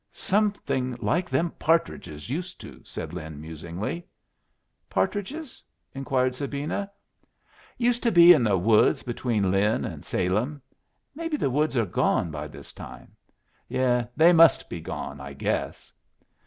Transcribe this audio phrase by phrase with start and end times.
[0.13, 4.07] "Something like them partridges used to," said Lin, musingly.
[4.89, 5.61] "Partridges?"
[5.93, 6.89] inquired Sabina.
[7.77, 10.59] "Used to be in the woods between Lynn and Salem.
[11.13, 13.15] Maybe the woods are gone by this time.
[13.67, 15.93] Yes, they must be gone, I guess."